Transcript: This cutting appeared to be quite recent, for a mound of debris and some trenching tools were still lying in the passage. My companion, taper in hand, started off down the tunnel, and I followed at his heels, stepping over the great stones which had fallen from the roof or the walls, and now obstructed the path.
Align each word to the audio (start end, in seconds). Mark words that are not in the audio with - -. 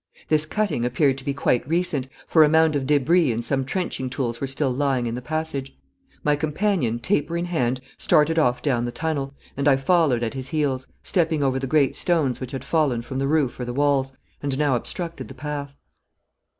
This 0.29 0.47
cutting 0.47 0.83
appeared 0.83 1.19
to 1.19 1.23
be 1.23 1.31
quite 1.35 1.67
recent, 1.69 2.07
for 2.25 2.43
a 2.43 2.49
mound 2.49 2.75
of 2.75 2.87
debris 2.87 3.31
and 3.31 3.43
some 3.45 3.63
trenching 3.63 4.09
tools 4.09 4.41
were 4.41 4.47
still 4.47 4.71
lying 4.71 5.05
in 5.05 5.13
the 5.13 5.21
passage. 5.21 5.77
My 6.23 6.35
companion, 6.35 6.97
taper 6.97 7.37
in 7.37 7.45
hand, 7.45 7.79
started 7.99 8.39
off 8.39 8.63
down 8.63 8.85
the 8.85 8.91
tunnel, 8.91 9.35
and 9.55 9.67
I 9.67 9.75
followed 9.75 10.23
at 10.23 10.33
his 10.33 10.47
heels, 10.49 10.87
stepping 11.03 11.43
over 11.43 11.59
the 11.59 11.67
great 11.67 11.95
stones 11.95 12.39
which 12.41 12.51
had 12.51 12.63
fallen 12.63 13.03
from 13.03 13.19
the 13.19 13.27
roof 13.27 13.59
or 13.59 13.65
the 13.65 13.75
walls, 13.75 14.11
and 14.41 14.57
now 14.57 14.75
obstructed 14.75 15.27
the 15.27 15.35
path. 15.35 15.75